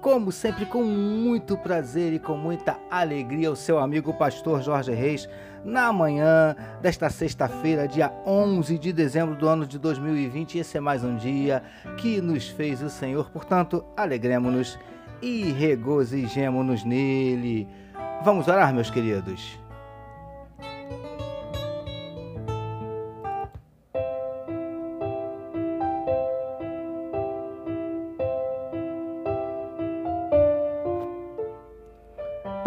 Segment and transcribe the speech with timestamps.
[0.00, 5.28] Como sempre, com muito prazer e com muita alegria, o seu amigo pastor Jorge Reis,
[5.64, 10.58] na manhã desta sexta-feira, dia 11 de dezembro do ano de 2020.
[10.58, 11.64] Esse é mais um dia
[11.96, 14.78] que nos fez o Senhor, portanto, alegremos-nos
[15.20, 17.66] e regozijemos-nos nele.
[18.22, 19.58] Vamos orar, meus queridos.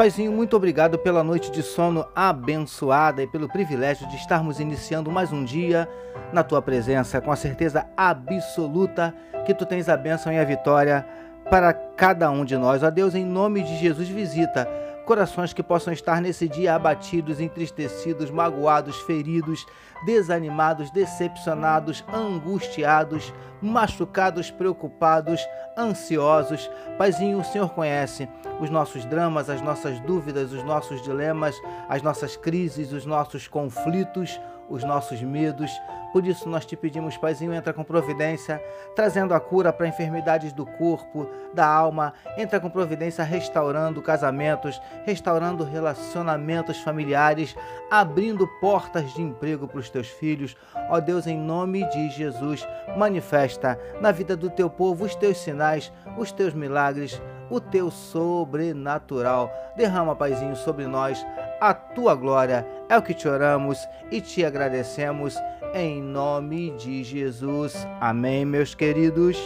[0.01, 5.31] Paizinho, muito obrigado pela noite de sono abençoada e pelo privilégio de estarmos iniciando mais
[5.31, 5.87] um dia
[6.33, 9.13] na tua presença, com a certeza absoluta
[9.45, 11.05] que tu tens a bênção e a vitória
[11.51, 12.81] para cada um de nós.
[12.81, 14.67] Ó Deus, em nome de Jesus, visita
[15.05, 19.65] corações que possam estar nesse dia abatidos, entristecidos, magoados, feridos,
[20.05, 25.41] desanimados, decepcionados, angustiados, machucados, preocupados,
[25.77, 26.69] ansiosos.
[26.97, 28.27] Paizinho, o Senhor conhece
[28.59, 31.55] os nossos dramas, as nossas dúvidas, os nossos dilemas,
[31.89, 34.39] as nossas crises, os nossos conflitos,
[34.71, 35.69] os nossos medos.
[36.11, 38.61] Por isso nós te pedimos, Paizinho, entra com providência,
[38.95, 42.13] trazendo a cura para enfermidades do corpo, da alma.
[42.37, 47.55] Entra com providência restaurando casamentos, restaurando relacionamentos familiares,
[47.89, 50.55] abrindo portas de emprego para os teus filhos.
[50.89, 55.91] Ó Deus, em nome de Jesus, manifesta na vida do teu povo os teus sinais,
[56.17, 57.21] os teus milagres,
[57.51, 59.51] o teu sobrenatural.
[59.75, 61.23] Derrama, Paizinho, sobre nós
[61.59, 62.65] a tua glória.
[62.89, 63.77] É o que te oramos
[64.09, 65.35] e te agradecemos
[65.73, 67.85] em nome de Jesus.
[67.99, 69.37] Amém, meus queridos.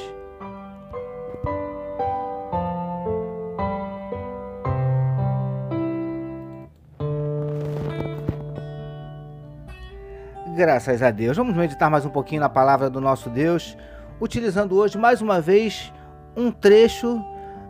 [10.56, 11.36] Graças a Deus.
[11.36, 13.76] Vamos meditar mais um pouquinho na palavra do nosso Deus,
[14.22, 15.92] utilizando hoje mais uma vez
[16.36, 17.22] um trecho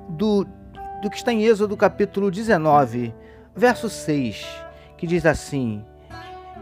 [0.09, 0.45] do,
[1.01, 3.13] do que está em Êxodo capítulo 19,
[3.55, 4.45] verso 6,
[4.97, 5.83] que diz assim: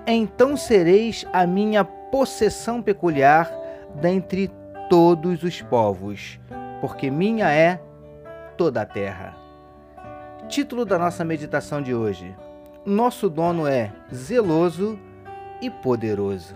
[0.05, 3.51] Então sereis a minha possessão peculiar
[3.95, 4.51] dentre
[4.89, 6.39] todos os povos,
[6.81, 7.81] porque minha é
[8.57, 9.35] toda a terra.
[10.47, 12.35] Título da nossa meditação de hoje:
[12.85, 14.99] Nosso dono é zeloso
[15.61, 16.55] e poderoso.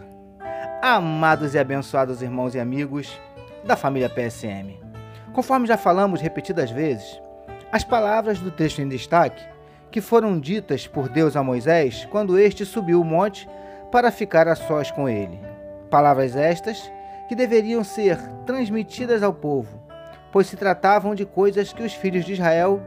[0.82, 3.20] Amados e abençoados irmãos e amigos
[3.66, 4.87] da família PSM.
[5.38, 7.22] Conforme já falamos repetidas vezes,
[7.72, 9.40] as palavras do texto em destaque
[9.92, 13.48] que foram ditas por Deus a Moisés quando este subiu o monte
[13.92, 15.40] para ficar a sós com ele.
[15.92, 16.92] Palavras estas
[17.30, 19.80] que deveriam ser transmitidas ao povo,
[20.32, 22.82] pois se tratavam de coisas que os filhos de Israel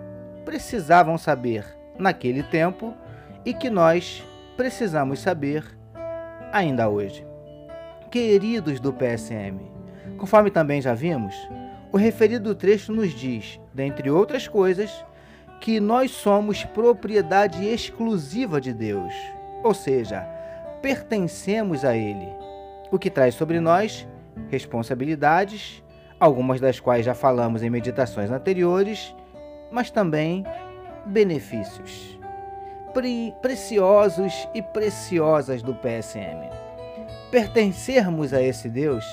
[0.45, 1.65] precisavam saber
[1.97, 2.93] naquele tempo
[3.45, 5.65] e que nós precisamos saber
[6.51, 7.25] ainda hoje.
[8.11, 9.61] Queridos do PSM,
[10.19, 11.33] conforme também já vimos,
[11.93, 14.91] o referido trecho nos diz, dentre outras coisas,
[15.61, 19.13] que nós somos propriedade exclusiva de Deus,
[19.63, 20.23] ou seja,
[20.81, 22.29] pertencemos a Ele,
[22.91, 24.07] o que traz sobre nós
[24.49, 25.83] responsabilidades,
[26.19, 29.15] algumas das quais já falamos em meditações anteriores,
[29.71, 30.45] mas também
[31.07, 32.19] benefícios
[32.93, 36.51] pre preciosos e preciosas do PSM.
[37.31, 39.05] Pertencermos a esse Deus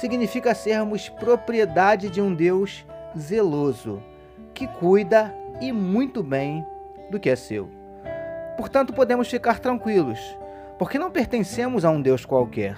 [0.00, 4.02] significa sermos propriedade de um Deus zeloso,
[4.54, 6.64] que cuida e muito bem
[7.10, 7.68] do que é seu.
[8.56, 10.18] Portanto, podemos ficar tranquilos,
[10.78, 12.76] porque não pertencemos a um Deus qualquer.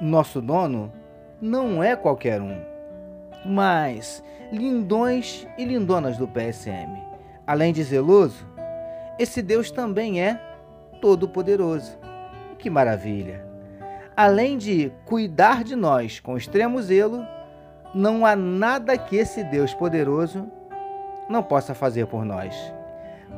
[0.00, 0.92] Nosso dono
[1.40, 2.56] não é qualquer um,
[3.44, 6.96] mas lindões e lindonas do PSM.
[7.44, 8.46] Além de zeloso,
[9.18, 10.40] esse Deus também é
[11.00, 11.98] todo-poderoso.
[12.56, 13.51] Que maravilha!
[14.16, 17.26] Além de cuidar de nós com extremo zelo,
[17.94, 20.50] não há nada que esse Deus poderoso
[21.28, 22.54] não possa fazer por nós.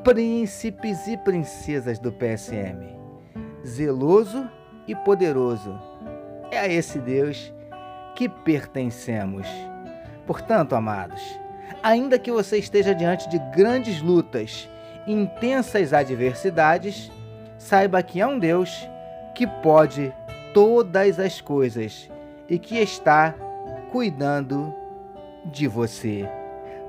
[0.03, 2.99] Príncipes e princesas do PSM,
[3.65, 4.49] zeloso
[4.87, 5.79] e poderoso,
[6.50, 7.53] é a esse Deus
[8.17, 9.47] que pertencemos.
[10.27, 11.23] Portanto, amados,
[11.82, 14.69] ainda que você esteja diante de grandes lutas,
[15.06, 17.11] intensas adversidades,
[17.59, 18.88] saiba que há um Deus
[19.35, 20.12] que pode
[20.55, 22.11] todas as coisas
[22.49, 23.35] e que está
[23.93, 24.73] cuidando
[25.45, 26.27] de você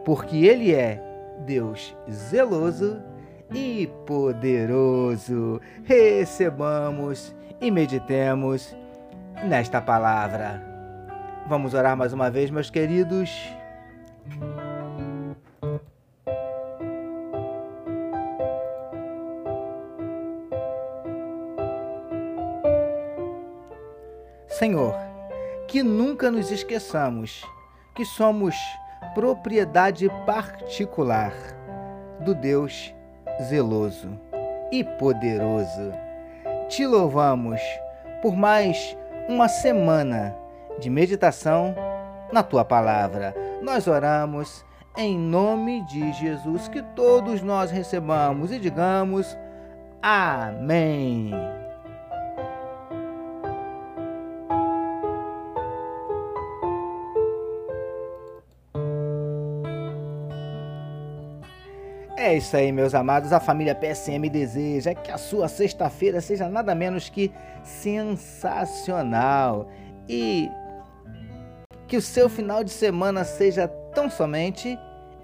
[0.05, 1.01] porque Ele é
[1.39, 3.01] Deus zeloso
[3.53, 5.59] e poderoso.
[5.83, 8.77] Recebamos e meditemos
[9.43, 10.63] nesta palavra.
[11.47, 13.31] Vamos orar mais uma vez, meus queridos.
[24.57, 24.95] Senhor,
[25.67, 27.43] que nunca nos esqueçamos
[27.93, 28.55] que somos
[29.13, 31.33] propriedade particular
[32.21, 32.95] do Deus
[33.43, 34.17] zeloso
[34.71, 35.91] e poderoso.
[36.69, 37.59] Te louvamos
[38.21, 38.97] por mais
[39.27, 40.33] uma semana
[40.79, 41.75] de meditação
[42.31, 43.35] na tua palavra.
[43.61, 44.63] Nós oramos
[44.95, 49.37] em nome de Jesus que todos nós recebamos e digamos
[50.01, 51.33] amém.
[62.17, 63.33] É isso aí, meus amados.
[63.33, 67.29] A família PSM deseja que a sua sexta-feira seja nada menos que
[67.61, 69.67] sensacional
[70.07, 70.49] e
[71.87, 74.79] que o seu final de semana seja tão somente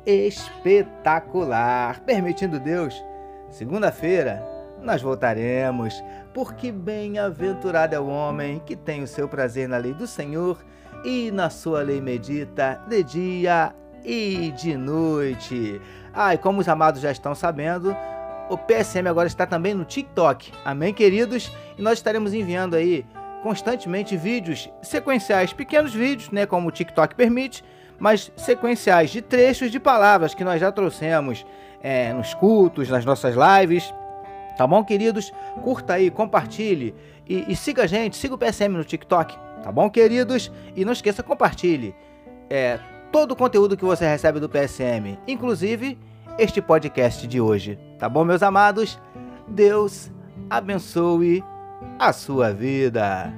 [0.06, 2.02] espetacular.
[2.02, 3.02] Permitindo Deus,
[3.50, 4.46] segunda-feira
[4.82, 6.04] nós voltaremos,
[6.34, 10.58] porque bem-aventurado é o homem que tem o seu prazer na lei do Senhor
[11.06, 13.74] e na sua lei medita de dia
[14.04, 15.80] e de noite.
[16.13, 17.96] Ah, e como os amados já estão sabendo,
[18.50, 20.52] o PSM agora está também no TikTok.
[20.66, 21.52] Amém, queridos?
[21.78, 23.06] E nós estaremos enviando aí
[23.42, 27.63] constantemente vídeos sequenciais, pequenos vídeos, né, como o TikTok permite,
[27.98, 31.46] mas sequenciais de trechos de palavras que nós já trouxemos
[31.81, 33.94] é, nos cultos, nas nossas lives.
[34.57, 35.31] Tá bom, queridos?
[35.64, 36.94] Curta aí, compartilhe
[37.28, 39.38] e, e siga a gente, siga o PSM no TikTok.
[39.64, 40.52] Tá bom, queridos?
[40.75, 41.96] E não esqueça, compartilhe.
[42.50, 42.80] É,
[43.12, 46.00] todo o conteúdo que você recebe do PSM, inclusive
[46.38, 47.78] este podcast de hoje.
[48.00, 48.98] Tá bom, meus amados?
[49.48, 50.10] Deus
[50.50, 51.44] abençoe
[52.00, 53.34] a sua vida.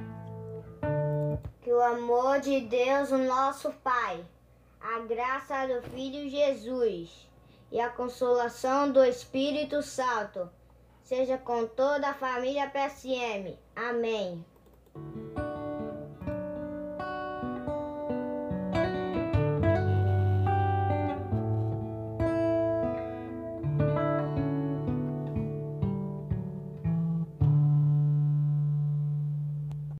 [1.60, 4.20] Que o amor de Deus, o nosso Pai,
[4.80, 7.28] a graça do Filho Jesus
[7.72, 10.48] e a consolação do Espírito Santo
[11.02, 13.58] seja com toda a família PSM.
[13.74, 14.44] Amém.